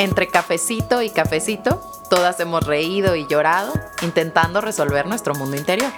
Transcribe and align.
Entre 0.00 0.28
cafecito 0.28 1.02
y 1.02 1.10
cafecito, 1.10 1.76
todas 2.08 2.40
hemos 2.40 2.66
reído 2.66 3.16
y 3.16 3.26
llorado 3.26 3.74
intentando 4.00 4.62
resolver 4.62 5.06
nuestro 5.06 5.34
mundo 5.34 5.58
interior. 5.58 5.92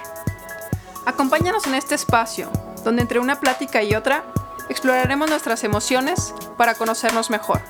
Acompáñanos 1.06 1.68
en 1.68 1.76
este 1.76 1.94
espacio, 1.94 2.50
donde 2.82 3.02
entre 3.02 3.20
una 3.20 3.38
plática 3.38 3.84
y 3.84 3.94
otra 3.94 4.24
exploraremos 4.68 5.30
nuestras 5.30 5.62
emociones 5.62 6.34
para 6.58 6.74
conocernos 6.74 7.30
mejor. 7.30 7.60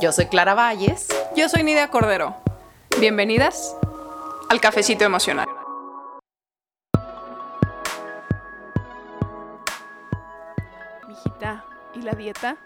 Yo 0.00 0.12
soy 0.12 0.28
Clara 0.28 0.54
Valles. 0.54 1.08
Yo 1.36 1.46
soy 1.50 1.62
Nidia 1.62 1.90
Cordero. 1.90 2.34
Bienvenidas 2.98 3.76
al 4.48 4.62
Cafecito 4.62 5.04
Emocional. 5.04 5.46
Mijita, 11.06 11.66
¿y 11.94 12.00
la 12.00 12.12
dieta? 12.12 12.56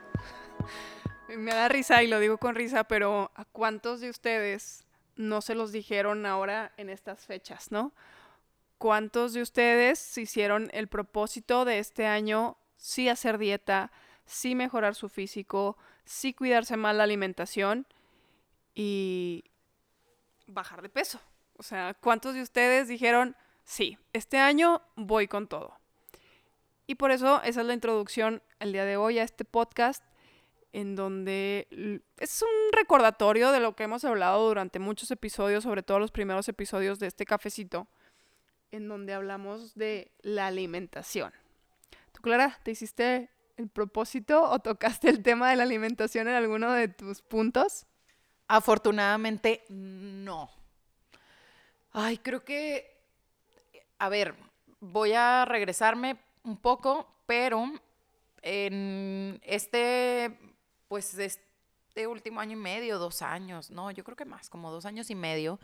Me 1.37 1.53
da 1.53 1.69
risa 1.69 2.03
y 2.03 2.07
lo 2.07 2.19
digo 2.19 2.39
con 2.39 2.55
risa, 2.55 2.85
pero 2.85 3.31
¿a 3.35 3.45
cuántos 3.45 4.01
de 4.01 4.11
ustedes 4.11 4.85
no 5.17 5.41
se 5.41 5.55
los 5.55 5.71
dijeron 5.71 6.27
ahora 6.27 6.73
en 6.77 6.91
estas 6.91 7.25
fechas, 7.27 7.71
no? 7.71 7.93
¿Cuántos 8.79 9.33
de 9.35 9.43
ustedes 9.43 10.17
hicieron 10.19 10.71
el 10.73 10.89
propósito 10.89 11.65
de 11.65 11.79
este 11.79 12.07
año 12.07 12.57
sí 12.77 13.09
hacer 13.09 13.39
dieta, 13.39 13.93
sí 14.25 14.55
mejorar 14.55 14.95
su 14.95 15.09
físico, 15.09 15.77
sí 16.05 16.33
cuidarse 16.33 16.77
más 16.77 16.97
la 16.97 17.05
alimentación 17.05 17.87
y 18.75 19.45
bajar 20.47 20.83
de 20.83 20.89
peso? 20.89 21.21
O 21.59 21.63
sea, 21.63 21.95
¿cuántos 21.95 22.35
de 22.35 22.43
ustedes 22.43 22.89
dijeron, 22.89 23.37
sí, 23.65 23.99
este 24.13 24.39
año 24.39 24.83
voy 24.97 25.29
con 25.29 25.47
todo? 25.47 25.79
Y 26.87 26.97
por 26.97 27.13
eso 27.13 27.41
esa 27.45 27.61
es 27.61 27.67
la 27.67 27.75
introducción 27.75 28.43
el 28.59 28.73
día 28.73 28.85
de 28.85 28.97
hoy 28.97 29.19
a 29.19 29.23
este 29.23 29.45
podcast 29.45 30.03
en 30.73 30.95
donde 30.95 32.03
es 32.17 32.43
un 32.43 32.73
recordatorio 32.73 33.51
de 33.53 33.61
lo 33.61 33.75
que 33.75 33.85
hemos 33.85 34.05
hablado 34.05 34.47
durante 34.49 34.79
muchos 34.79 35.11
episodios, 35.11 35.65
sobre 35.65 35.83
todo 35.83 35.99
los 35.99 36.13
primeros 36.13 36.49
episodios 36.49 36.99
de 36.99 37.09
este 37.09 37.25
cafecito, 37.27 37.89
en 38.71 38.89
donde 38.89 39.15
hablamos 39.15 39.75
de 39.75 40.13
la 40.23 40.47
alimentación. 40.47 41.33
¿Tú, 42.13 42.23
Clara, 42.23 42.59
te 42.63 42.71
hiciste 42.71 43.31
el 43.57 43.69
propósito 43.69 44.43
o 44.43 44.59
tocaste 44.61 45.09
el 45.09 45.23
tema 45.23 45.51
de 45.51 45.57
la 45.57 45.65
alimentación 45.65 46.29
en 46.29 46.35
alguno 46.35 46.73
de 46.73 46.89
tus 46.89 47.21
puntos? 47.21 47.87
Afortunadamente, 48.47 49.65
no. 49.69 50.51
Ay, 51.93 52.19
creo 52.19 52.45
que, 52.45 53.03
a 53.99 54.09
ver, 54.09 54.35
voy 54.79 55.13
a 55.13 55.45
regresarme 55.45 56.17
un 56.45 56.57
poco, 56.57 57.23
pero 57.27 57.65
en 58.43 59.41
este 59.43 60.39
pues 60.91 61.17
este 61.17 62.09
último 62.09 62.41
año 62.41 62.55
y 62.55 62.61
medio, 62.61 62.99
dos 62.99 63.23
años, 63.23 63.71
no, 63.71 63.93
yo 63.93 64.03
creo 64.03 64.17
que 64.17 64.25
más, 64.25 64.51
como 64.51 64.73
dos 64.73 64.87
años 64.87 65.09
y 65.09 65.15
medio, 65.15 65.61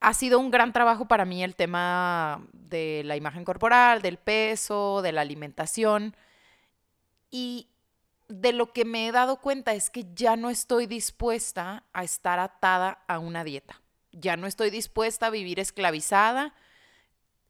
ha 0.00 0.14
sido 0.14 0.38
un 0.38 0.50
gran 0.50 0.72
trabajo 0.72 1.06
para 1.06 1.26
mí 1.26 1.44
el 1.44 1.54
tema 1.54 2.42
de 2.54 3.02
la 3.04 3.16
imagen 3.16 3.44
corporal, 3.44 4.00
del 4.00 4.16
peso, 4.16 5.02
de 5.02 5.12
la 5.12 5.20
alimentación. 5.20 6.16
Y 7.30 7.68
de 8.28 8.54
lo 8.54 8.72
que 8.72 8.86
me 8.86 9.06
he 9.06 9.12
dado 9.12 9.42
cuenta 9.42 9.74
es 9.74 9.90
que 9.90 10.06
ya 10.14 10.36
no 10.36 10.48
estoy 10.48 10.86
dispuesta 10.86 11.84
a 11.92 12.02
estar 12.02 12.38
atada 12.38 13.04
a 13.06 13.18
una 13.18 13.44
dieta. 13.44 13.82
Ya 14.10 14.38
no 14.38 14.46
estoy 14.46 14.70
dispuesta 14.70 15.26
a 15.26 15.30
vivir 15.30 15.60
esclavizada. 15.60 16.54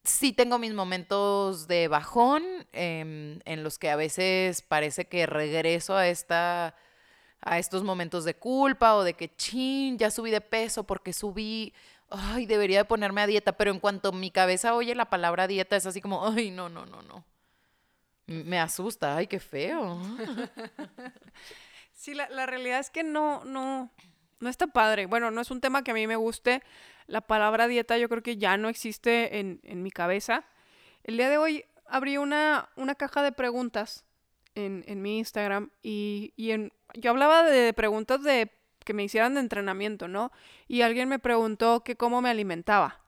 Sí 0.05 0.33
tengo 0.33 0.59
mis 0.59 0.75
momentos 0.75 1.67
de 1.67 1.89
bajón 1.89 2.45
em, 2.73 3.41
en 3.45 3.65
los 3.65 3.79
que 3.79 3.91
a 3.91 3.97
veces 3.97 4.61
parece 4.63 5.07
que 5.07 5.27
regreso 5.27 5.97
a 5.97 6.09
esta 6.09 6.77
a 7.41 7.59
estos 7.59 7.85
momentos 7.85 8.25
de 8.25 8.35
culpa 8.35 8.95
o 8.95 9.05
de 9.05 9.15
que 9.15 9.35
chin, 9.37 9.99
ya 9.99 10.11
subí 10.11 10.31
de 10.31 10.41
peso 10.41 10.85
porque 10.85 11.13
subí, 11.13 11.75
ay, 12.09 12.47
debería 12.47 12.79
de 12.79 12.85
ponerme 12.87 13.21
a 13.21 13.27
dieta, 13.27 13.53
pero 13.53 13.71
en 13.71 13.81
cuanto 13.81 14.13
mi 14.13 14.31
cabeza 14.31 14.75
oye 14.75 14.95
la 14.95 15.11
palabra 15.11 15.47
dieta 15.47 15.77
es 15.77 15.85
así 15.85 16.01
como, 16.01 16.27
ay, 16.27 16.51
no, 16.51 16.69
no, 16.71 16.87
no, 16.87 17.03
no. 17.03 17.25
Me 18.27 18.59
asusta, 18.59 19.17
ay, 19.17 19.27
qué 19.27 19.41
feo. 19.41 20.01
Sí, 21.93 22.13
la, 22.13 22.29
la 22.29 22.45
realidad 22.45 22.81
es 22.81 22.91
que 22.91 23.03
no, 23.03 23.45
no, 23.45 23.91
no 24.41 24.49
está 24.49 24.67
padre. 24.67 25.07
Bueno, 25.07 25.31
no 25.31 25.41
es 25.41 25.51
un 25.51 25.61
tema 25.61 25.85
que 25.85 25.93
a 25.93 25.95
mí 25.95 26.07
me 26.07 26.17
guste 26.17 26.63
la 27.07 27.21
palabra 27.21 27.69
dieta 27.69 27.99
yo 27.99 28.09
creo 28.09 28.23
que 28.23 28.37
ya 28.37 28.57
no 28.57 28.69
existe 28.69 29.39
en, 29.39 29.83
mi 29.83 29.91
cabeza. 29.91 30.45
El 31.03 31.17
día 31.17 31.29
de 31.29 31.39
hoy 31.39 31.65
abrí 31.87 32.17
una, 32.17 32.69
una 32.77 32.95
caja 32.95 33.23
de 33.23 33.33
preguntas 33.33 34.05
en, 34.55 35.03
mi 35.03 35.19
Instagram 35.19 35.71
y, 35.83 36.33
en, 36.37 36.73
yo 36.95 37.11
hablaba 37.11 37.43
de 37.43 37.73
preguntas 37.73 38.23
de 38.23 38.51
que 38.85 38.95
me 38.95 39.05
hicieran 39.05 39.35
de 39.35 39.41
entrenamiento, 39.41 40.09
¿no? 40.09 40.31
Y 40.69 40.83
alguien 40.83 41.09
me 41.09 41.19
preguntó 41.19 41.83
que 41.83 41.97
cómo 41.97 42.21
me 42.21 42.31
alimentaba. 42.31 43.01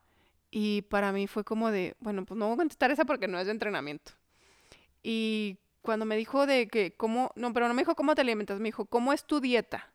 Y 0.50 0.82
para 0.82 1.12
mí 1.12 1.26
fue 1.26 1.44
como 1.44 1.70
de, 1.70 1.96
bueno, 2.00 2.24
pues 2.24 2.38
no 2.38 2.46
voy 2.46 2.54
a 2.54 2.58
contestar 2.58 2.90
esa 2.90 3.04
porque 3.04 3.28
no 3.28 3.38
es 3.38 3.46
de 3.46 3.52
entrenamiento. 3.52 4.12
Y 5.02 5.58
cuando 5.82 6.04
me 6.04 6.16
dijo 6.16 6.46
de 6.46 6.68
que 6.68 6.94
cómo, 6.96 7.30
no, 7.36 7.52
pero 7.52 7.68
no 7.68 7.74
me 7.74 7.82
dijo 7.82 7.94
cómo 7.94 8.14
te 8.14 8.22
alimentas, 8.22 8.58
me 8.58 8.68
dijo, 8.68 8.86
¿cómo 8.86 9.12
es 9.12 9.24
tu 9.24 9.40
dieta? 9.40 9.92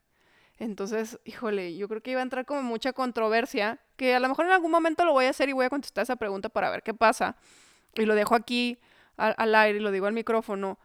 Entonces, 0.60 1.20
híjole, 1.26 1.76
yo 1.76 1.88
creo 1.88 2.02
que 2.02 2.12
iba 2.12 2.20
a 2.20 2.24
entrar 2.24 2.46
como 2.46 2.62
mucha 2.62 2.94
controversia, 2.94 3.80
que 3.96 4.14
a 4.14 4.20
lo 4.20 4.30
mejor 4.30 4.46
en 4.46 4.52
algún 4.52 4.72
momento 4.72 5.06
lo 5.06 5.14
voy 5.14 5.26
a 5.26 5.30
hacer 5.32 5.50
y 5.50 5.54
voy 5.54 5.66
a 5.66 5.70
contestar 5.70 6.04
esa 6.04 6.16
pregunta 6.16 6.50
para 6.50 6.70
ver 6.70 6.84
qué 6.84 6.94
pasa. 6.94 7.36
Y 7.96 8.06
lo 8.06 8.16
dejo 8.16 8.36
aquí 8.36 8.80
al, 9.18 9.56
aire 9.56 9.80
y 9.80 9.82
lo 9.82 9.92
digo 9.92 10.06
al 10.06 10.14
micrófono. 10.14 10.80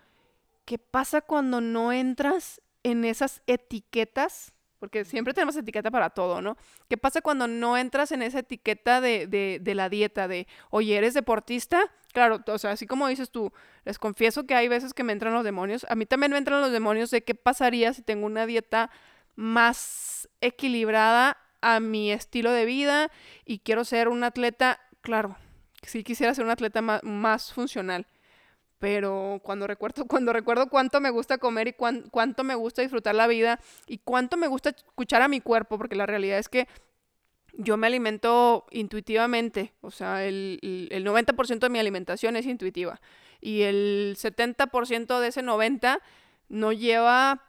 ¿Qué 0.64 0.78
pasa 0.78 1.20
cuando 1.20 1.60
no 1.60 1.92
entras 1.92 2.60
en 2.82 3.04
esas 3.04 3.42
etiquetas? 3.46 4.52
Porque 4.78 5.04
siempre 5.04 5.32
tenemos 5.32 5.56
etiqueta 5.56 5.90
para 5.90 6.10
todo, 6.10 6.42
¿no? 6.42 6.56
¿Qué 6.88 6.96
pasa 6.96 7.20
cuando 7.20 7.46
no 7.46 7.76
entras 7.76 8.12
en 8.12 8.22
esa 8.22 8.40
etiqueta 8.40 9.00
de, 9.00 9.26
de, 9.26 9.58
de 9.60 9.74
la 9.74 9.88
dieta? 9.88 10.28
De, 10.28 10.46
oye, 10.70 10.96
¿eres 10.96 11.14
deportista? 11.14 11.90
Claro, 12.12 12.42
o 12.46 12.58
sea, 12.58 12.70
así 12.70 12.86
como 12.86 13.08
dices 13.08 13.30
tú, 13.30 13.52
les 13.84 13.98
confieso 13.98 14.46
que 14.46 14.54
hay 14.54 14.68
veces 14.68 14.94
que 14.94 15.04
me 15.04 15.12
entran 15.12 15.34
los 15.34 15.44
demonios. 15.44 15.86
A 15.88 15.94
mí 15.94 16.06
también 16.06 16.32
me 16.32 16.38
entran 16.38 16.62
los 16.62 16.72
demonios 16.72 17.10
de 17.10 17.22
qué 17.22 17.34
pasaría 17.34 17.92
si 17.92 18.02
tengo 18.02 18.26
una 18.26 18.46
dieta 18.46 18.90
más 19.36 20.28
equilibrada 20.40 21.38
a 21.60 21.80
mi 21.80 22.10
estilo 22.10 22.52
de 22.52 22.64
vida 22.64 23.10
y 23.44 23.60
quiero 23.60 23.84
ser 23.84 24.08
un 24.08 24.24
atleta, 24.24 24.80
claro, 25.00 25.36
sí 25.82 26.02
quisiera 26.02 26.34
ser 26.34 26.44
un 26.44 26.50
atleta 26.50 26.82
más, 26.82 27.52
funcional, 27.52 28.06
pero 28.78 29.40
cuando 29.42 29.66
recuerdo, 29.66 30.04
cuando 30.08 30.32
recuerdo 30.32 30.68
cuánto 30.68 31.00
me 31.00 31.10
gusta 31.10 31.38
comer 31.38 31.68
y 31.68 31.72
cuánto 31.72 32.44
me 32.44 32.54
gusta 32.54 32.82
disfrutar 32.82 33.14
la 33.14 33.26
vida 33.26 33.60
y 33.86 33.98
cuánto 33.98 34.36
me 34.36 34.48
gusta 34.48 34.70
escuchar 34.70 35.22
a 35.22 35.28
mi 35.28 35.40
cuerpo, 35.40 35.78
porque 35.78 35.96
la 35.96 36.06
realidad 36.06 36.38
es 36.38 36.48
que 36.48 36.68
yo 37.58 37.76
me 37.78 37.86
alimento 37.86 38.66
intuitivamente, 38.70 39.72
o 39.80 39.90
sea, 39.90 40.24
el, 40.24 40.58
el 40.90 41.06
90% 41.06 41.58
de 41.58 41.68
mi 41.70 41.78
alimentación 41.78 42.36
es 42.36 42.46
intuitiva 42.46 43.00
y 43.40 43.62
el 43.62 44.16
70% 44.18 45.20
de 45.20 45.28
ese 45.28 45.42
90% 45.42 46.00
no 46.48 46.72
lleva 46.72 47.45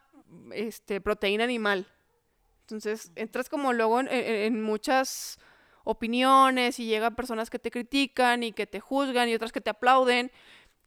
este, 0.52 1.00
proteína 1.00 1.44
animal. 1.44 1.86
Entonces, 2.62 3.12
entras 3.16 3.48
como 3.48 3.72
luego 3.72 4.00
en, 4.00 4.62
muchas 4.62 5.38
opiniones 5.84 6.78
y 6.78 6.84
llegan 6.84 7.14
personas 7.14 7.48
que 7.48 7.58
te 7.58 7.70
critican 7.70 8.42
y 8.42 8.52
que 8.52 8.66
te 8.66 8.78
juzgan 8.78 9.28
y 9.28 9.34
otras 9.34 9.52
que 9.52 9.62
te 9.62 9.70
aplauden. 9.70 10.30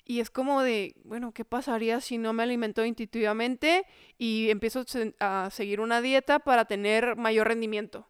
Y 0.06 0.20
es 0.20 0.30
como 0.30 0.62
de, 0.62 0.96
bueno, 1.06 1.32
¿qué 1.32 1.44
pasaría 1.44 2.00
si 2.02 2.20
no 2.20 2.34
me 2.34 2.44
alimento 2.44 2.86
intuitivamente 2.86 3.86
y 4.20 4.52
empiezo 4.52 4.84
a 5.20 5.50
seguir 5.52 5.80
una 5.80 6.02
dieta 6.02 6.40
para 6.40 6.66
tener 6.66 7.16
mayor 7.16 7.48
rendimiento? 7.48 8.08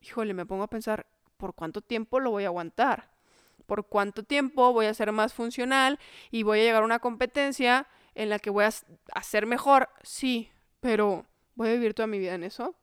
Híjole, 0.00 0.34
me 0.34 0.46
pongo 0.46 0.64
a 0.64 0.70
pensar, 0.70 1.06
¿por 1.36 1.54
cuánto 1.54 1.82
tiempo 1.82 2.18
lo 2.18 2.30
voy 2.30 2.44
a 2.44 2.48
aguantar? 2.48 3.12
¿Por 3.66 3.86
cuánto 3.86 4.24
tiempo 4.24 4.72
voy 4.72 4.86
a 4.86 4.94
ser 4.94 5.12
más 5.12 5.32
funcional 5.32 6.00
y 6.32 6.42
voy 6.42 6.60
a 6.60 6.62
llegar 6.64 6.82
a 6.82 6.86
una 6.86 6.98
competencia 6.98 7.86
en 8.14 8.28
la 8.28 8.38
que 8.38 8.50
voy 8.50 8.64
a 8.64 8.70
hacer 9.14 9.46
mejor? 9.46 9.88
Sí, 10.02 10.50
pero 10.84 11.24
voy 11.54 11.70
a 11.70 11.72
vivir 11.72 11.94
toda 11.94 12.06
mi 12.06 12.18
vida 12.18 12.34
en 12.34 12.44
eso. 12.44 12.76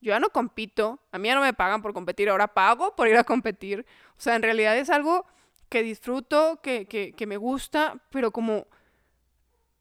Yo 0.00 0.12
ya 0.12 0.20
no 0.20 0.30
compito, 0.30 1.00
a 1.12 1.18
mí 1.18 1.28
ya 1.28 1.34
no 1.34 1.42
me 1.42 1.52
pagan 1.52 1.82
por 1.82 1.92
competir, 1.92 2.30
ahora 2.30 2.54
pago 2.54 2.96
por 2.96 3.08
ir 3.08 3.16
a 3.18 3.24
competir. 3.24 3.84
O 4.16 4.20
sea, 4.22 4.36
en 4.36 4.42
realidad 4.42 4.74
es 4.78 4.88
algo 4.88 5.26
que 5.68 5.82
disfruto, 5.82 6.60
que, 6.62 6.86
que, 6.86 7.26
me 7.26 7.36
gusta, 7.36 8.00
pero 8.08 8.30
como 8.30 8.66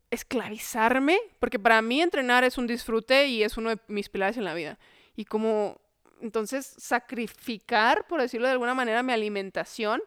esclavizarme, 0.10 1.18
porque 1.40 1.60
para 1.60 1.82
mí 1.82 2.02
entrenar 2.02 2.44
es 2.44 2.58
un 2.58 2.68
disfrute 2.68 3.28
y 3.28 3.42
es 3.42 3.56
uno 3.56 3.70
de 3.70 3.80
mis 3.88 4.10
pilares 4.10 4.36
en 4.36 4.44
la 4.44 4.54
vida. 4.54 4.78
Y 5.16 5.24
como, 5.24 5.80
entonces, 6.20 6.76
sacrificar, 6.78 8.06
por 8.06 8.20
decirlo 8.20 8.48
de 8.48 8.52
alguna 8.52 8.74
manera, 8.74 9.02
mi 9.02 9.14
alimentación, 9.14 10.02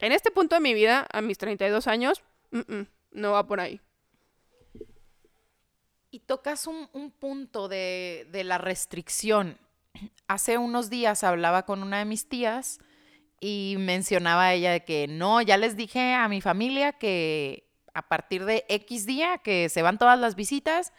en 0.00 0.12
este 0.12 0.30
punto 0.30 0.54
de 0.56 0.60
mi 0.60 0.74
vida, 0.74 1.06
a 1.10 1.22
mis 1.22 1.38
32 1.38 1.86
años, 1.86 2.22
no 3.10 3.32
va 3.32 3.46
por 3.46 3.60
ahí. 3.60 3.80
Y 6.16 6.20
tocas 6.20 6.66
un, 6.66 7.10
punto 7.10 7.68
de, 7.68 8.26
la 8.42 8.56
restricción. 8.56 9.58
Hace 10.28 10.56
unos 10.56 10.88
días 10.88 11.22
hablaba 11.22 11.66
con 11.66 11.82
una 11.82 11.98
de 11.98 12.06
mis 12.06 12.26
tías 12.26 12.78
y 13.38 13.74
mencionaba 13.78 14.54
ella 14.54 14.80
que 14.80 15.08
no, 15.08 15.42
ya 15.42 15.58
les 15.58 15.76
dije 15.76 16.14
a 16.14 16.26
mi 16.28 16.40
familia 16.40 16.92
que 16.92 17.68
a 17.92 18.08
partir 18.08 18.46
de 18.46 18.64
X 18.70 19.04
día 19.04 19.36
que 19.44 19.68
se 19.68 19.82
van 19.82 19.98
todas 19.98 20.18
las 20.18 20.36
visitas, 20.36 20.94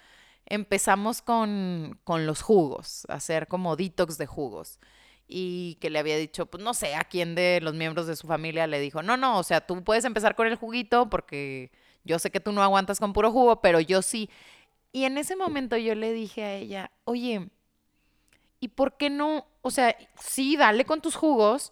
empezamos 0.46 1.24
con, 1.24 2.00
con 2.04 2.28
los 2.28 2.44
jugos, 2.44 3.08
hacer 3.10 3.48
como 3.48 3.76
detox 3.76 4.20
de 4.20 4.28
jugos. 4.28 4.80
Y 5.28 5.80
que 5.82 5.90
le 5.90 5.98
había 5.98 6.18
dicho, 6.18 6.46
pues 6.46 6.64
no 6.64 6.76
sé 6.76 6.94
a 6.94 7.06
quién 7.06 7.34
de 7.34 7.60
los 7.64 7.74
miembros 7.74 8.06
de 8.06 8.16
su 8.16 8.28
familia 8.28 8.68
le 8.68 8.80
dijo, 8.80 9.02
no, 9.02 9.18
no, 9.18 9.40
o 9.40 9.44
sea, 9.44 9.62
tú 9.66 9.84
puedes 9.84 10.06
empezar 10.06 10.36
con 10.36 10.46
el 10.46 10.58
juguito 10.58 11.10
porque 11.10 11.72
yo 12.04 12.20
sé 12.20 12.30
que 12.30 12.40
tú 12.40 12.52
no 12.52 12.62
aguantas 12.62 13.00
con 13.00 13.14
puro 13.14 13.32
jugo, 13.32 13.62
pero 13.62 13.80
yo 13.80 14.04
sí. 14.04 14.30
Y 14.98 15.06
en 15.06 15.20
ese 15.20 15.36
momento 15.36 15.78
yo 15.78 15.94
le 15.94 16.12
dije 16.12 16.44
a 16.44 16.56
ella, 16.56 16.90
oye, 17.04 17.52
¿y 18.60 18.70
por 18.70 18.98
qué 18.98 19.12
no? 19.12 19.46
O 19.62 19.70
sea, 19.70 19.96
sí, 20.20 20.58
dale 20.58 20.86
con 20.86 21.02
tus 21.02 21.14
jugos, 21.14 21.72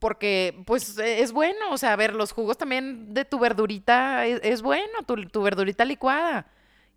porque 0.00 0.60
pues 0.66 0.98
es 0.98 1.30
bueno, 1.30 1.70
o 1.70 1.78
sea, 1.78 1.92
a 1.92 1.96
ver, 1.96 2.16
los 2.16 2.32
jugos 2.32 2.58
también 2.58 3.14
de 3.14 3.24
tu 3.24 3.38
verdurita 3.38 4.26
es, 4.26 4.60
bueno, 4.60 5.04
tu, 5.06 5.24
tu, 5.28 5.40
verdurita 5.40 5.84
licuada. 5.84 6.48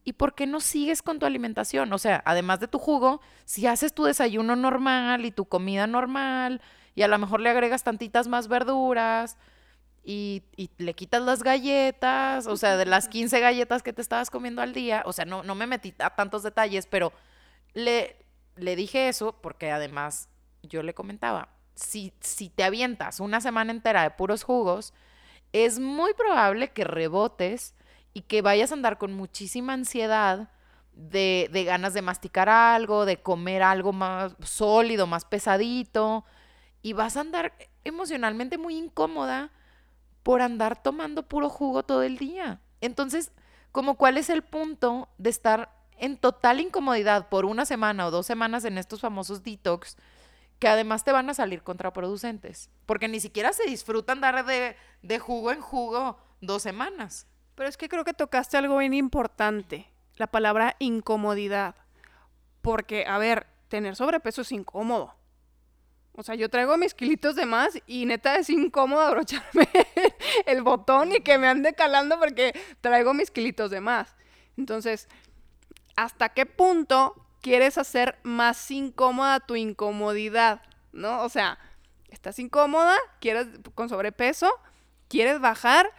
¿Y 0.04 0.14
por 0.14 0.34
qué 0.34 0.48
no 0.48 0.60
sigues 0.60 1.04
con 1.04 1.20
tu 1.20 1.28
alimentación? 1.28 1.94
O 1.94 2.00
sea, 2.00 2.24
además 2.26 2.60
de 2.60 2.68
tu 2.68 2.80
jugo, 2.80 3.22
si 3.46 3.68
haces 3.68 3.94
tu 3.94 4.06
desayuno 4.06 4.56
normal 4.56 5.26
y 5.26 5.32
tu 5.32 5.46
comida 5.46 5.86
normal, 5.86 6.60
y 6.96 7.04
a 7.04 7.08
lo 7.08 7.20
mejor 7.20 7.40
le 7.40 7.52
agregas 7.52 7.84
tantitas 7.84 8.28
más 8.28 8.48
verduras, 8.48 9.38
y, 10.04 10.44
le 10.78 10.94
quitas 10.94 11.22
las 11.22 11.44
galletas, 11.44 12.48
o 12.48 12.58
sea, 12.58 12.76
de 12.76 12.86
las 12.86 13.08
15 13.08 13.40
galletas 13.40 13.84
que 13.84 13.94
te 13.94 14.02
estabas 14.02 14.30
comiendo 14.30 14.62
al 14.62 14.74
día, 14.74 15.04
o 15.06 15.14
sea, 15.14 15.26
no, 15.26 15.44
no 15.44 15.56
me 15.56 15.68
metí 15.68 15.94
a 16.00 16.10
tantos 16.10 16.44
detalles, 16.44 16.88
pero 16.88 17.14
le, 17.74 18.18
le 18.58 18.76
dije 18.76 19.08
eso 19.08 19.40
porque 19.42 19.72
además 19.72 20.30
yo 20.62 20.84
le 20.84 20.94
comentaba, 20.94 21.50
si, 21.76 22.14
si 22.20 22.50
te 22.50 22.64
avientas 22.64 23.20
una 23.20 23.40
semana 23.40 23.72
entera 23.72 24.04
de 24.04 24.12
puros 24.12 24.44
jugos, 24.44 24.94
es 25.54 25.80
muy 25.80 26.14
probable 26.14 26.72
que 26.72 26.84
rebotes 26.84 27.74
y 28.14 28.22
que 28.22 28.42
vayas 28.42 28.72
a 28.72 28.76
andar 28.76 28.98
con 28.98 29.14
muchísima 29.14 29.74
ansiedad 29.74 30.50
de, 30.94 31.50
de, 31.52 31.64
ganas 31.64 31.94
de 31.94 32.02
masticar 32.02 32.50
algo, 32.50 33.06
de 33.06 33.18
comer 33.18 33.64
algo 33.64 33.94
más 33.94 34.36
sólido, 34.42 35.08
más 35.08 35.26
pesadito, 35.26 36.26
y 36.82 36.94
vas 36.94 37.18
a 37.18 37.22
andar 37.22 37.54
emocionalmente 37.84 38.58
muy 38.58 38.76
incómoda 38.78 39.52
por 40.24 40.42
andar 40.42 40.82
tomando 40.82 41.28
puro 41.28 41.50
jugo 41.50 41.84
todo 41.84 42.04
el 42.04 42.18
día. 42.18 42.62
Entonces, 42.82 43.32
como 43.72 43.96
cuál 43.96 44.18
es 44.18 44.30
el 44.30 44.42
punto 44.42 45.10
de 45.18 45.30
estar 45.30 45.70
en 45.98 46.18
total 46.18 46.60
incomodidad 46.60 47.30
por 47.30 47.46
una 47.46 47.66
semana 47.66 48.08
o 48.08 48.12
dos 48.12 48.26
semanas 48.26 48.66
en 48.66 48.78
estos 48.78 49.02
famosos 49.02 49.44
detox, 49.44 49.98
que 50.60 50.68
además 50.68 51.04
te 51.04 51.12
van 51.12 51.30
a 51.30 51.34
salir 51.34 51.62
contraproducentes, 51.62 52.70
porque 52.86 53.08
ni 53.08 53.20
siquiera 53.20 53.52
se 53.54 53.66
disfrutan 53.66 54.22
dar 54.22 54.46
de, 54.46 54.76
de 55.02 55.20
jugo 55.20 55.52
en 55.52 55.62
jugo 55.62 56.18
dos 56.42 56.62
semanas. 56.62 57.28
Pero 57.56 57.70
es 57.70 57.78
que 57.78 57.90
creo 57.90 58.04
que 58.04 58.14
tocaste 58.14 58.58
algo 58.58 58.78
bien 58.78 58.94
importante, 58.94 59.88
la 60.16 60.28
palabra 60.28 60.76
incomodidad. 60.80 61.76
Porque, 62.62 63.06
a 63.06 63.18
ver, 63.18 63.48
tener 63.68 63.96
sobrepeso 63.96 64.42
es 64.42 64.52
incómodo. 64.52 65.16
O 66.16 66.22
sea, 66.22 66.36
yo 66.36 66.50
traigo 66.50 66.78
mis 66.78 66.94
kilitos 66.94 67.36
de 67.36 67.46
más 67.46 67.80
y 67.88 68.06
neta 68.06 68.38
es 68.38 68.50
incómodo 68.50 69.02
abrocharme 69.02 69.68
el 70.46 70.62
botón 70.62 71.12
y 71.12 71.22
que 71.22 71.38
me 71.40 71.48
ande 71.48 71.74
calando 71.74 72.20
porque 72.20 72.54
traigo 72.82 73.14
mis 73.14 73.32
kilitos 73.32 73.72
de 73.72 73.82
más. 73.82 74.16
Entonces, 74.56 75.08
¿hasta 75.96 76.30
qué 76.30 76.46
punto 76.46 77.16
quieres 77.42 77.80
hacer 77.80 78.20
más 78.22 78.70
incómoda 78.70 79.40
tu 79.40 79.56
incomodidad? 79.56 80.62
¿No? 80.92 81.24
O 81.24 81.30
sea, 81.30 81.58
estás 82.10 82.38
incómoda, 82.38 82.96
quieres 83.20 83.48
con 83.74 83.90
sobrepeso, 83.90 84.52
quieres 85.08 85.40
bajar, 85.40 85.90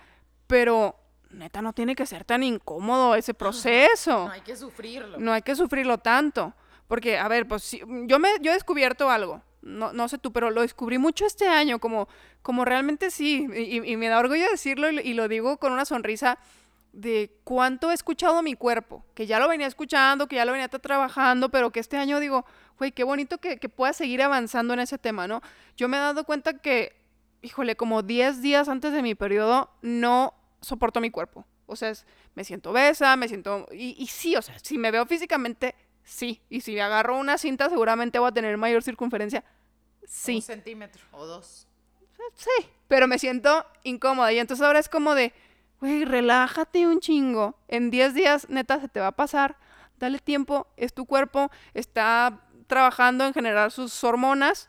pero 0.47 0.97
neta 1.31 1.61
no 1.61 1.73
tiene 1.73 1.97
que 1.97 2.07
ser 2.07 2.25
tan 2.25 2.45
incómodo 2.45 3.17
ese 3.17 3.35
proceso. 3.35 4.27
No 4.27 4.31
hay 4.31 4.43
que 4.43 4.57
sufrirlo. 4.57 5.19
No 5.19 5.33
hay 5.33 5.43
que 5.43 5.57
sufrirlo 5.57 5.99
tanto. 5.99 6.55
Porque, 6.87 7.19
a 7.19 7.27
ver, 7.29 7.49
pues 7.49 7.77
yo, 8.07 8.19
me, 8.19 8.29
yo 8.41 8.51
he 8.51 8.55
descubierto 8.55 9.11
algo. 9.11 9.43
No, 9.65 9.93
no 9.93 10.09
sé 10.09 10.19
tú, 10.19 10.33
pero 10.33 10.51
lo 10.51 10.61
descubrí 10.61 10.99
mucho 10.99 11.25
este 11.27 11.49
año, 11.49 11.79
como, 11.79 12.09
como 12.43 12.65
realmente 12.65 13.11
sí, 13.11 13.47
y, 13.55 13.97
me 13.97 14.09
da 14.09 14.19
orgullo 14.19 14.49
decirlo 14.51 14.91
y, 14.91 15.15
lo 15.15 15.27
digo 15.27 15.57
con 15.57 15.73
una 15.73 15.85
sonrisa 15.85 16.39
de 16.93 17.31
cuánto 17.45 17.91
he 17.91 17.95
escuchado 17.95 18.43
mi 18.43 18.55
cuerpo, 18.55 19.05
que 19.15 19.27
ya 19.27 19.39
lo 19.39 19.49
venía 19.49 19.67
escuchando, 19.67 20.29
que 20.29 20.37
ya 20.37 20.45
lo 20.45 20.53
venía 20.53 20.69
trabajando, 20.69 21.49
pero 21.49 21.71
que 21.71 21.81
este 21.81 21.97
año 21.97 22.21
digo, 22.21 22.45
güey, 22.79 22.93
qué 22.93 23.05
bonito 23.05 23.39
que, 23.39 23.59
que 23.59 23.69
pueda 23.69 23.93
seguir 23.93 24.23
avanzando 24.23 24.75
en 24.75 24.81
ese 24.81 24.99
tema, 24.99 25.27
¿no? 25.27 25.41
Yo 25.77 25.89
me 25.89 25.97
he 25.97 26.01
dado 26.01 26.25
cuenta 26.25 26.59
que, 26.59 26.95
híjole, 27.43 27.75
como 27.75 28.03
10 28.03 28.43
días 28.43 28.69
antes 28.69 28.93
de 28.93 29.03
mi 29.03 29.15
periodo, 29.15 29.71
no 29.83 30.35
soporto 30.61 31.01
mi 31.01 31.11
cuerpo. 31.11 31.47
O 31.67 31.77
sea, 31.77 31.93
me 32.35 32.45
siento 32.45 32.71
obesa, 32.71 33.17
me 33.17 33.29
siento... 33.29 33.67
Y, 33.73 34.07
sí, 34.07 34.37
o 34.37 34.43
sea, 34.43 34.59
si 34.59 34.77
me 34.77 34.91
veo 34.91 35.07
físicamente, 35.07 35.75
sí. 36.05 36.41
Y 36.49 36.61
si 36.61 36.79
agarro 36.79 37.19
una 37.19 37.39
cinta, 37.39 37.69
seguramente 37.69 38.19
voy 38.19 38.29
a 38.29 38.33
tener 38.33 38.57
mayor 38.57 38.83
circunferencia. 38.83 39.45
Sí. 40.07 40.37
Un 40.37 40.43
centímetro 40.43 41.03
o 41.13 41.27
dos. 41.27 41.67
Sí, 42.35 42.69
pero 42.89 43.07
me 43.07 43.19
siento 43.19 43.67
incómoda. 43.83 44.33
Y 44.33 44.39
entonces 44.39 44.65
ahora 44.65 44.79
es 44.79 44.89
como 44.89 45.15
de, 45.15 45.33
güey, 45.81 46.05
relájate 46.05 46.87
un 46.87 47.01
chingo. 47.01 47.57
En 47.69 47.91
10 47.91 48.15
días, 48.15 48.49
neta, 48.49 48.81
se 48.81 48.89
te 48.89 49.01
va 49.01 49.09
a 49.09 49.13
pasar. 49.13 49.57
Dale 49.99 50.19
tiempo, 50.19 50.67
es 50.77 50.93
tu 50.93 51.07
cuerpo, 51.07 51.51
está 51.73 52.41
trabajando 52.67 53.25
en 53.27 53.35
generar 53.35 53.71
sus 53.71 54.03
hormonas. 54.03 54.69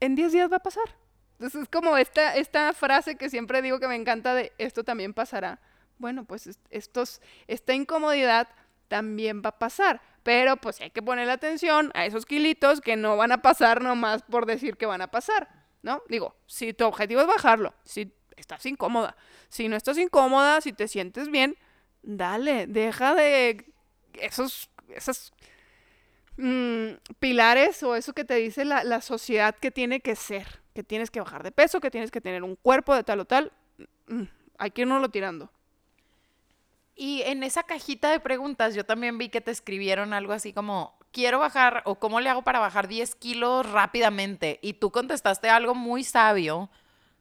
En 0.00 0.14
10 0.14 0.32
días 0.32 0.52
va 0.52 0.56
a 0.56 0.62
pasar. 0.62 0.96
Entonces 1.34 1.62
es 1.62 1.68
como 1.68 1.96
esta, 1.96 2.34
esta 2.36 2.72
frase 2.72 3.16
que 3.16 3.30
siempre 3.30 3.62
digo 3.62 3.80
que 3.80 3.88
me 3.88 3.96
encanta 3.96 4.34
de 4.34 4.52
esto 4.58 4.84
también 4.84 5.14
pasará. 5.14 5.60
Bueno, 5.98 6.24
pues 6.24 6.58
estos, 6.70 7.20
esta 7.46 7.74
incomodidad 7.74 8.48
también 8.88 9.42
va 9.44 9.50
a 9.50 9.58
pasar. 9.58 10.00
Pero 10.22 10.56
pues 10.56 10.80
hay 10.80 10.90
que 10.90 11.02
ponerle 11.02 11.32
atención 11.32 11.90
a 11.94 12.06
esos 12.06 12.24
kilitos 12.24 12.80
que 12.80 12.96
no 12.96 13.16
van 13.16 13.32
a 13.32 13.42
pasar 13.42 13.82
nomás 13.82 14.22
por 14.22 14.46
decir 14.46 14.76
que 14.76 14.86
van 14.86 15.02
a 15.02 15.10
pasar, 15.10 15.48
¿no? 15.82 16.02
Digo, 16.08 16.34
si 16.46 16.72
tu 16.72 16.86
objetivo 16.86 17.20
es 17.20 17.26
bajarlo, 17.26 17.74
si 17.84 18.12
estás 18.36 18.64
incómoda, 18.64 19.16
si 19.48 19.68
no 19.68 19.76
estás 19.76 19.98
incómoda, 19.98 20.60
si 20.60 20.72
te 20.72 20.88
sientes 20.88 21.28
bien, 21.28 21.56
dale, 22.02 22.66
deja 22.66 23.14
de 23.14 23.72
esos, 24.14 24.70
esos 24.88 25.34
mm, 26.38 26.92
pilares 27.18 27.82
o 27.82 27.94
eso 27.94 28.14
que 28.14 28.24
te 28.24 28.36
dice 28.36 28.64
la, 28.64 28.82
la 28.82 29.02
sociedad 29.02 29.54
que 29.54 29.70
tiene 29.70 30.00
que 30.00 30.16
ser 30.16 30.64
que 30.74 30.82
tienes 30.82 31.10
que 31.10 31.20
bajar 31.20 31.42
de 31.42 31.52
peso, 31.52 31.80
que 31.80 31.90
tienes 31.90 32.10
que 32.10 32.20
tener 32.20 32.42
un 32.42 32.56
cuerpo 32.56 32.94
de 32.94 33.04
tal 33.04 33.20
o 33.20 33.24
tal, 33.24 33.52
mm, 34.08 34.24
hay 34.58 34.70
que 34.72 34.82
irnos 34.82 35.00
lo 35.00 35.08
tirando. 35.08 35.50
Y 36.96 37.22
en 37.22 37.42
esa 37.42 37.64
cajita 37.64 38.10
de 38.10 38.20
preguntas 38.20 38.74
yo 38.74 38.84
también 38.84 39.18
vi 39.18 39.28
que 39.28 39.40
te 39.40 39.50
escribieron 39.50 40.12
algo 40.12 40.32
así 40.32 40.52
como, 40.52 40.96
quiero 41.10 41.38
bajar 41.38 41.82
o 41.86 41.96
cómo 41.96 42.20
le 42.20 42.28
hago 42.28 42.42
para 42.42 42.58
bajar 42.58 42.88
10 42.88 43.14
kilos 43.14 43.70
rápidamente. 43.70 44.58
Y 44.62 44.74
tú 44.74 44.90
contestaste 44.90 45.48
algo 45.48 45.74
muy 45.74 46.04
sabio, 46.04 46.70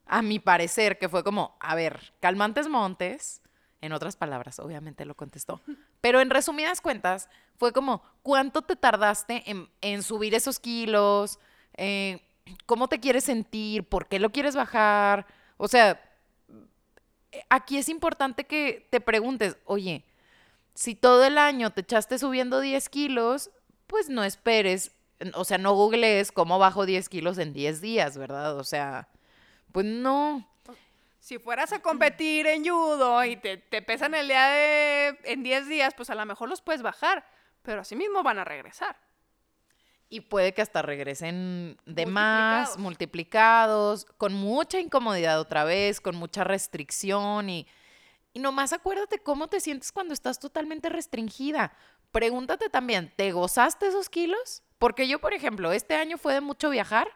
a 0.06 0.22
mi 0.22 0.40
parecer, 0.40 1.00
que 1.00 1.10
fue 1.10 1.24
como, 1.24 1.56
a 1.60 1.76
ver, 1.76 2.14
calmantes 2.20 2.68
montes, 2.68 3.42
en 3.82 3.92
otras 3.92 4.16
palabras, 4.16 4.60
obviamente 4.60 5.06
lo 5.06 5.16
contestó. 5.16 5.62
Pero 6.02 6.22
en 6.22 6.30
resumidas 6.30 6.82
cuentas, 6.82 7.30
fue 7.58 7.72
como, 7.72 8.02
¿cuánto 8.22 8.62
te 8.62 8.76
tardaste 8.76 9.50
en, 9.50 9.70
en 9.82 10.04
subir 10.04 10.34
esos 10.36 10.60
kilos? 10.60 11.40
Eh, 11.76 12.22
cómo 12.66 12.88
te 12.88 13.00
quieres 13.00 13.24
sentir, 13.24 13.88
por 13.88 14.08
qué 14.08 14.20
lo 14.20 14.32
quieres 14.32 14.56
bajar. 14.56 15.26
O 15.58 15.68
sea, 15.68 16.00
aquí 17.50 17.78
es 17.78 17.90
importante 17.90 18.46
que 18.46 18.88
te 18.90 19.02
preguntes, 19.02 19.58
oye, 19.66 20.04
si 20.74 20.96
todo 20.96 21.26
el 21.26 21.38
año 21.38 21.72
te 21.72 21.82
echaste 21.82 22.18
subiendo 22.18 22.60
10 22.60 22.90
kilos, 22.90 23.52
pues 23.88 24.10
no 24.10 24.24
esperes, 24.24 24.92
o 25.36 25.46
sea, 25.46 25.58
no 25.58 25.74
googlees 25.74 26.32
cómo 26.32 26.60
bajo 26.60 26.86
10 26.86 27.10
kilos 27.10 27.38
en 27.38 27.54
10 27.54 27.82
días, 27.82 28.18
¿verdad? 28.18 28.58
O 28.58 28.64
sea, 28.64 29.10
pues 29.72 29.86
no. 29.86 30.48
Si 31.20 31.40
fueras 31.40 31.72
a 31.72 31.80
competir 31.80 32.48
en 32.48 32.68
judo 32.68 33.24
y 33.24 33.38
te, 33.38 33.58
te 33.58 33.82
pesan 33.82 34.14
el 34.14 34.28
día 34.28 34.48
de 34.48 35.20
en 35.24 35.44
10 35.44 35.68
días, 35.68 35.94
pues 35.96 36.10
a 36.10 36.16
lo 36.16 36.26
mejor 36.26 36.50
los 36.50 36.62
puedes 36.62 36.82
bajar, 36.82 37.26
pero 37.62 37.82
así 37.82 37.96
mismo 37.96 38.24
van 38.24 38.40
a 38.40 38.44
regresar 38.44 38.98
y 40.14 40.22
puede 40.22 40.54
que 40.54 40.62
hasta 40.62 40.84
regresen 40.84 41.76
de 41.88 42.06
más, 42.06 42.78
multiplicados, 42.78 44.06
con 44.18 44.32
mucha 44.32 44.80
incomodidad 44.80 45.40
otra 45.40 45.64
vez, 45.64 46.00
con 46.00 46.16
mucha 46.16 46.44
restricción 46.44 47.50
y, 47.50 47.66
y 48.32 48.40
nomás 48.40 48.74
acuérdate 48.74 49.18
cómo 49.18 49.48
te 49.48 49.60
sientes 49.60 49.92
cuando 49.92 50.14
estás 50.14 50.38
totalmente 50.38 50.90
restringida. 50.90 51.74
Pregúntate 52.12 52.70
también, 52.70 53.12
¿te 53.16 53.32
gozaste 53.32 53.88
esos 53.88 54.08
kilos? 54.08 54.62
Porque 54.78 55.08
yo, 55.08 55.18
por 55.18 55.34
ejemplo, 55.34 55.72
este 55.72 55.96
año 55.96 56.20
fue 56.20 56.36
de 56.36 56.42
mucho 56.42 56.70
viajar 56.70 57.08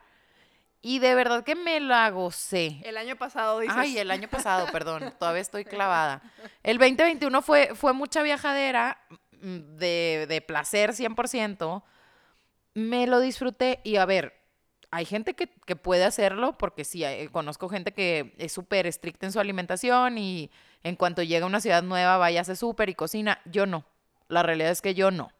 y 0.82 0.98
de 0.98 1.14
verdad 1.14 1.44
que 1.44 1.54
me 1.54 1.78
la 1.78 2.10
gocé. 2.10 2.80
El 2.82 2.96
año 2.96 3.14
pasado, 3.14 3.60
dices. 3.60 3.76
Ay, 3.78 3.96
el 3.96 4.10
año 4.10 4.26
pasado, 4.26 4.66
perdón, 4.72 5.14
todavía 5.20 5.42
estoy 5.42 5.64
clavada. 5.64 6.20
El 6.64 6.78
2021 6.78 7.42
fue, 7.42 7.76
fue 7.76 7.92
mucha 7.92 8.24
viajadera 8.24 9.00
mm, 9.40 9.76
de, 9.76 10.26
de 10.28 10.40
placer 10.40 10.90
100%, 10.90 11.84
me 12.78 13.06
lo 13.06 13.20
disfruté 13.20 13.80
y 13.82 13.96
a 13.96 14.06
ver, 14.06 14.34
hay 14.90 15.04
gente 15.04 15.34
que, 15.34 15.48
que 15.66 15.76
puede 15.76 16.04
hacerlo 16.04 16.56
porque 16.56 16.84
sí, 16.84 17.04
eh, 17.04 17.28
conozco 17.30 17.68
gente 17.68 17.92
que 17.92 18.34
es 18.38 18.52
súper 18.52 18.86
estricta 18.86 19.26
en 19.26 19.32
su 19.32 19.40
alimentación 19.40 20.16
y 20.16 20.50
en 20.82 20.96
cuanto 20.96 21.22
llega 21.22 21.44
a 21.44 21.48
una 21.48 21.60
ciudad 21.60 21.82
nueva 21.82 22.16
vaya 22.16 22.40
a 22.40 22.42
hacer 22.42 22.56
súper 22.56 22.88
y 22.88 22.94
cocina. 22.94 23.40
Yo 23.44 23.66
no. 23.66 23.84
La 24.28 24.42
realidad 24.42 24.70
es 24.70 24.80
que 24.80 24.94
yo 24.94 25.10
no. 25.10 25.30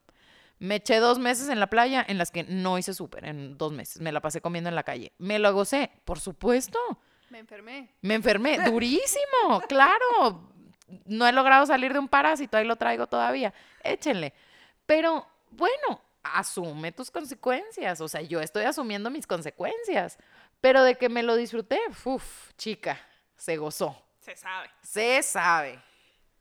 Me 0.59 0.76
eché 0.76 0.97
dos 0.97 1.18
meses 1.18 1.49
en 1.49 1.61
la 1.61 1.68
playa 1.68 2.04
en 2.07 2.18
las 2.18 2.33
que 2.33 2.42
no 2.42 2.78
hice 2.78 2.92
súper, 2.92 3.25
en 3.25 3.57
dos 3.57 3.73
meses. 3.73 4.02
Me 4.02 4.11
la 4.11 4.21
pasé 4.21 4.40
comiendo 4.40 4.68
en 4.68 4.75
la 4.75 4.83
calle. 4.83 5.12
Me 5.18 5.38
lo 5.38 5.52
gocé, 5.52 5.90
por 6.04 6.18
supuesto. 6.18 6.78
Me 7.30 7.38
enfermé. 7.38 7.95
Me 8.00 8.14
enfermé, 8.14 8.59
durísimo, 8.71 9.61
claro. 9.68 10.50
No 11.04 11.26
he 11.28 11.33
logrado 11.33 11.66
salir 11.66 11.92
de 11.92 12.00
un 12.00 12.09
parásito, 12.09 12.57
ahí 12.57 12.64
lo 12.66 12.76
traigo 12.76 13.07
todavía. 13.07 13.54
Échenle. 13.85 14.35
Pero 14.87 15.26
bueno, 15.50 16.00
asume 16.35 16.92
tus 16.92 17.11
consecuencias. 17.11 18.00
O 18.00 18.08
sea, 18.08 18.23
yo 18.23 18.40
estoy 18.40 18.64
asumiendo 18.64 19.11
mis 19.11 19.26
consecuencias. 19.26 20.18
Pero 20.61 20.82
de 20.82 20.97
que 20.97 21.08
me 21.08 21.23
lo 21.23 21.37
disfruté, 21.37 21.78
uff, 22.04 22.52
chica, 22.56 23.00
se 23.37 23.56
gozó. 23.56 23.97
Se 24.20 24.37
sabe. 24.37 24.70
Se 24.82 25.23
sabe. 25.23 25.82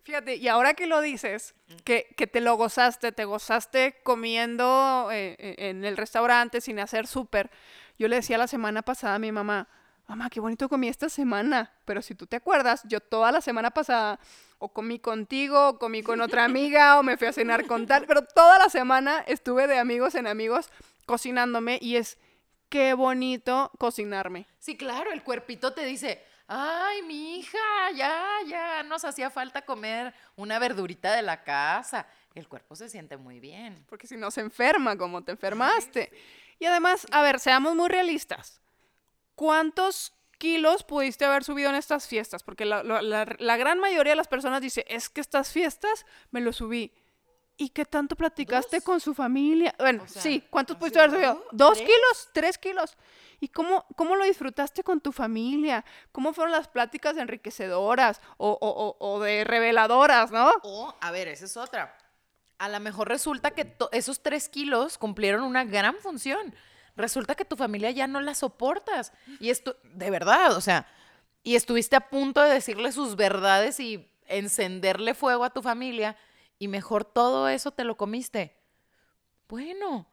Fíjate, 0.04 0.36
y 0.38 0.48
ahora 0.48 0.74
que 0.74 0.88
lo 0.88 1.02
dices, 1.02 1.54
que, 1.84 2.08
que 2.16 2.28
te 2.28 2.40
lo 2.40 2.56
gozaste, 2.56 3.12
te 3.12 3.26
gozaste 3.26 4.00
comiendo 4.04 5.10
eh, 5.12 5.36
eh, 5.38 5.56
en 5.70 5.84
el 5.84 5.98
restaurante 5.98 6.62
sin 6.62 6.80
hacer 6.80 7.08
súper. 7.08 7.52
Yo 8.00 8.08
le 8.08 8.16
decía 8.16 8.38
la 8.38 8.48
semana 8.48 8.82
pasada 8.84 9.16
a 9.16 9.20
mi 9.20 9.32
mamá, 9.34 9.68
mamá, 10.08 10.30
qué 10.30 10.40
bonito 10.40 10.70
comí 10.70 10.88
esta 10.88 11.10
semana. 11.10 11.74
Pero 11.84 12.02
si 12.02 12.16
tú 12.16 12.26
te 12.26 12.38
acuerdas, 12.38 12.84
yo 12.86 13.02
toda 13.02 13.32
la 13.32 13.42
semana 13.42 13.72
pasada 13.72 14.20
o 14.60 14.70
comí 14.70 15.00
contigo, 15.00 15.70
o 15.70 15.80
comí 15.80 16.04
con 16.04 16.22
otra 16.22 16.44
amiga, 16.44 17.00
o 17.00 17.04
me 17.04 17.18
fui 17.18 17.28
a 17.28 17.34
cenar 17.34 17.66
con 17.66 17.86
tal, 17.86 18.06
pero 18.06 18.24
toda 18.24 18.58
la 18.58 18.70
semana 18.70 19.24
estuve 19.28 19.68
de 19.68 19.78
amigos 19.78 20.16
en 20.16 20.28
amigos 20.28 20.70
cocinándome 21.06 21.80
y 21.82 21.96
es 21.96 22.18
qué 22.70 22.94
bonito 22.94 23.72
cocinarme. 23.78 24.48
Sí, 24.60 24.78
claro, 24.78 25.12
el 25.12 25.24
cuerpito 25.24 25.74
te 25.74 25.86
dice, 25.86 26.24
ay, 26.48 27.02
mi 27.04 27.40
hija, 27.40 27.92
ya, 27.96 28.26
ya, 28.48 28.84
nos 28.84 29.06
hacía 29.06 29.30
falta 29.30 29.64
comer 29.64 30.14
una 30.36 30.60
verdurita 30.60 31.14
de 31.14 31.22
la 31.22 31.44
casa. 31.44 32.08
El 32.34 32.48
cuerpo 32.48 32.76
se 32.76 32.90
siente 32.90 33.18
muy 33.18 33.40
bien. 33.40 33.86
Porque 33.90 34.08
si 34.08 34.18
no 34.18 34.32
se 34.32 34.42
enferma 34.42 34.98
como 34.98 35.24
te 35.24 35.32
enfermaste. 35.32 36.12
Y 36.60 36.66
además, 36.66 37.06
a 37.12 37.22
ver, 37.22 37.40
seamos 37.40 37.76
muy 37.76 37.90
realistas. 37.90 38.62
¿Cuántos 39.36 40.14
kilos 40.38 40.84
pudiste 40.84 41.26
haber 41.26 41.44
subido 41.44 41.70
en 41.70 41.76
estas 41.76 42.08
fiestas? 42.08 42.44
Porque 42.44 42.66
la, 42.66 42.84
la- 42.84 43.02
la- 43.02 43.36
la 43.40 43.58
gran 43.58 43.80
mayoría 43.80 44.12
de 44.14 44.18
las 44.18 44.28
personas 44.28 44.62
dice, 44.62 44.86
es 44.88 45.10
que 45.10 45.22
estas 45.22 45.52
fiestas 45.52 46.06
me 46.32 46.42
lo 46.42 46.54
subí. 46.54 46.94
¿Y 47.60 47.70
qué 47.70 47.86
tanto 47.86 48.16
platicaste 48.16 48.78
¿Dos? 48.78 48.84
con 48.86 49.00
su 49.00 49.16
familia? 49.16 49.74
Bueno, 49.80 50.04
O 50.04 50.08
sea, 50.08 50.22
sí, 50.22 50.44
¿cuántos 50.50 50.76
¿has 50.76 50.80
pudiste 50.80 51.00
haber 51.00 51.12
subido? 51.12 51.44
¿Dos 51.52 51.78
¿Tres? 51.80 51.90
kilos? 51.90 52.30
¿Tres 52.32 52.58
kilos? 52.60 52.98
¿Y 53.40 53.48
cómo, 53.50 53.86
cómo 53.96 54.16
lo 54.16 54.26
disfrutaste 54.26 54.84
con 54.84 55.02
tu 55.02 55.12
familia? 55.12 55.84
¿Cómo 56.12 56.34
fueron 56.34 56.52
las 56.52 56.68
pláticas 56.68 57.18
enriquecedoras 57.18 58.22
o, 58.38 58.52
o- 58.52 58.58
o- 58.62 58.98
o 59.00 59.20
de 59.22 59.44
reveladoras, 59.44 60.30
no? 60.32 60.52
O, 60.64 60.96
a 61.02 61.12
ver, 61.12 61.28
esa 61.30 61.46
es 61.46 61.58
otra. 61.58 61.98
A 62.60 62.70
lo 62.70 62.80
mejor 62.80 63.08
resulta 63.08 63.52
que 63.52 63.76
esos 63.92 64.22
tres 64.22 64.50
kilos 64.50 64.98
cumplieron 65.00 65.44
una 65.44 65.64
gran 65.64 65.96
función. 65.98 66.54
Resulta 66.98 67.36
que 67.36 67.46
tu 67.46 67.56
familia 67.56 67.92
ya 67.92 68.08
no 68.08 68.20
la 68.20 68.34
soportas. 68.36 69.14
Y 69.40 69.50
esto, 69.52 69.78
de 69.84 70.10
verdad, 70.10 70.58
o 70.58 70.62
sea, 70.62 70.88
y 71.44 71.56
estuviste 71.56 71.96
a 71.96 72.10
punto 72.10 72.42
de 72.42 72.54
decirle 72.54 72.92
sus 72.92 73.16
verdades 73.16 73.80
y 73.80 74.06
encenderle 74.26 75.14
fuego 75.14 75.46
a 75.46 75.52
tu 75.52 75.62
familia 75.62 76.18
y 76.60 76.68
mejor 76.68 77.06
todo 77.06 77.48
eso 77.48 77.72
te 77.72 77.84
lo 77.86 77.96
comiste. 77.96 78.58
Bueno, 79.48 80.08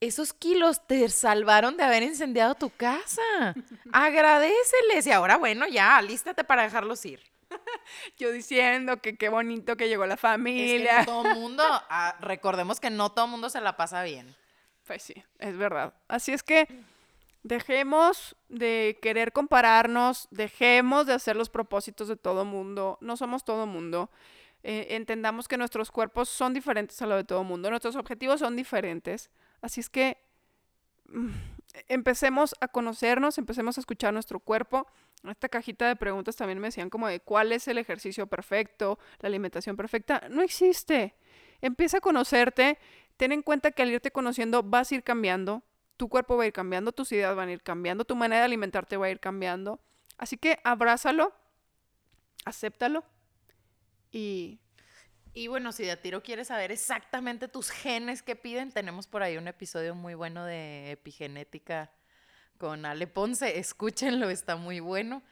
esos 0.00 0.32
kilos 0.32 0.86
te 0.86 1.08
salvaron 1.10 1.76
de 1.76 1.82
haber 1.82 2.02
incendiado 2.04 2.54
tu 2.54 2.70
casa. 2.70 3.54
Agradeceles 3.92 5.06
y 5.06 5.10
ahora, 5.12 5.36
bueno, 5.36 5.66
ya, 5.66 5.96
alístate 5.96 6.44
para 6.44 6.62
dejarlos 6.62 7.04
ir. 7.04 7.20
Yo 8.18 8.30
diciendo 8.30 9.02
que 9.02 9.16
qué 9.16 9.28
bonito 9.28 9.76
que 9.76 9.88
llegó 9.88 10.06
la 10.06 10.14
Es 10.14 10.20
familia. 10.20 11.00
que 11.00 11.10
no 11.10 11.22
todo 11.22 11.34
mundo, 11.34 11.64
ah, 11.66 12.16
recordemos 12.20 12.80
que 12.80 12.90
no 12.90 13.10
todo 13.10 13.26
mundo 13.26 13.50
se 13.50 13.60
la 13.60 13.76
pasa 13.76 14.02
bien. 14.02 14.34
Pues 14.88 15.02
sí, 15.02 15.22
es 15.38 15.56
verdad. 15.58 15.92
Así 16.08 16.32
es 16.32 16.42
que 16.42 16.66
dejemos 17.42 18.36
de 18.48 18.98
querer 19.02 19.34
compararnos, 19.34 20.28
dejemos 20.30 21.06
de 21.06 21.12
hacer 21.12 21.36
los 21.36 21.50
propósitos 21.50 22.08
de 22.08 22.16
todo 22.16 22.46
mundo. 22.46 22.96
No 23.02 23.18
somos 23.18 23.44
todo 23.44 23.66
mundo. 23.66 24.10
Eh, 24.62 24.96
entendamos 24.96 25.46
que 25.46 25.58
nuestros 25.58 25.90
cuerpos 25.90 26.30
son 26.30 26.54
diferentes 26.54 27.00
a 27.02 27.06
lo 27.06 27.16
de 27.16 27.24
todo 27.24 27.44
mundo, 27.44 27.68
nuestros 27.68 27.96
objetivos 27.96 28.40
son 28.40 28.56
diferentes. 28.56 29.30
Así 29.60 29.80
es 29.80 29.90
que 29.90 30.16
mm, 31.04 31.28
empecemos 31.88 32.54
a 32.62 32.68
conocernos, 32.68 33.36
empecemos 33.36 33.76
a 33.76 33.82
escuchar 33.82 34.14
nuestro 34.14 34.40
cuerpo. 34.40 34.86
Esta 35.28 35.50
cajita 35.50 35.86
de 35.86 35.96
preguntas 35.96 36.34
también 36.34 36.60
me 36.60 36.68
decían 36.68 36.88
como 36.88 37.08
de 37.08 37.20
cuál 37.20 37.52
es 37.52 37.68
el 37.68 37.76
ejercicio 37.76 38.26
perfecto, 38.26 38.98
la 39.20 39.26
alimentación 39.26 39.76
perfecta. 39.76 40.28
No 40.30 40.40
existe. 40.40 41.14
Empieza 41.60 41.98
a 41.98 42.00
conocerte. 42.00 42.78
Ten 43.18 43.32
en 43.32 43.42
cuenta 43.42 43.72
que 43.72 43.82
al 43.82 43.90
irte 43.90 44.10
conociendo 44.10 44.62
vas 44.62 44.90
a 44.90 44.94
ir 44.94 45.02
cambiando. 45.04 45.62
Tu 45.98 46.08
cuerpo 46.08 46.36
va 46.38 46.44
a 46.44 46.46
ir 46.46 46.52
cambiando, 46.54 46.92
tus 46.92 47.12
ideas 47.12 47.36
van 47.36 47.50
a 47.50 47.52
ir 47.52 47.62
cambiando, 47.62 48.04
tu 48.06 48.16
manera 48.16 48.40
de 48.40 48.46
alimentarte 48.46 48.96
va 48.96 49.06
a 49.06 49.10
ir 49.10 49.20
cambiando. 49.20 49.80
Así 50.16 50.36
que 50.38 50.60
abrázalo, 50.64 51.34
acéptalo 52.44 53.04
y 54.12 54.60
Y 55.34 55.46
bueno, 55.48 55.72
si 55.72 55.84
de 55.84 55.92
a 55.92 56.00
tiro 56.00 56.22
quieres 56.22 56.48
saber 56.48 56.72
exactamente 56.72 57.48
tus 57.48 57.70
genes 57.70 58.22
que 58.22 58.36
piden, 58.36 58.72
tenemos 58.72 59.06
por 59.06 59.22
ahí 59.22 59.36
un 59.36 59.46
episodio 59.48 59.94
muy 59.94 60.14
bueno 60.14 60.44
de 60.44 60.92
epigenética 60.92 61.92
con 62.58 62.84
Ale 62.84 63.06
Ponce. 63.06 63.58
Escúchenlo, 63.58 64.30
está 64.30 64.56
muy 64.56 64.80
bueno. 64.80 65.22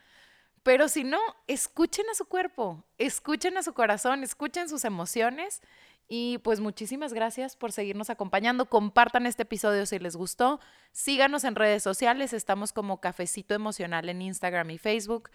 Pero 0.63 0.89
si 0.89 1.03
no, 1.03 1.19
escuchen 1.47 2.05
a 2.09 2.15
su 2.15 2.25
cuerpo, 2.25 2.85
escuchen 2.97 3.57
a 3.57 3.63
su 3.63 3.73
corazón, 3.73 4.23
escuchen 4.23 4.69
sus 4.69 4.85
emociones. 4.85 5.61
Y 6.07 6.37
pues 6.39 6.59
muchísimas 6.61 7.13
gracias 7.13 7.57
por 7.57 7.71
seguirnos 7.71 8.09
acompañando. 8.09 8.67
Compartan 8.67 9.25
este 9.25 9.43
episodio 9.43 9.85
si 9.85 9.99
les 9.99 10.15
gustó. 10.15 10.59
Síganos 10.91 11.43
en 11.43 11.55
redes 11.55 11.83
sociales. 11.83 12.31
Estamos 12.31 12.71
como 12.71 13.01
Cafecito 13.01 13.53
Emocional 13.53 14.07
en 14.07 14.21
Instagram 14.21 14.69
y 14.71 14.77
Facebook. 14.77 15.29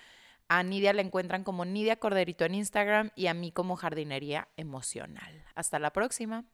A 0.49 0.63
Nidia 0.63 0.93
la 0.93 1.03
encuentran 1.03 1.45
como 1.45 1.65
Nidia 1.65 1.97
Corderito 1.97 2.45
en 2.45 2.55
Instagram 2.55 3.11
y 3.17 3.27
a 3.27 3.35
mí 3.35 3.53
como 3.53 3.77
Jardinería 3.77 4.49
Emocional. 4.57 5.45
Hasta 5.55 5.79
la 5.79 5.93
próxima. 5.93 6.45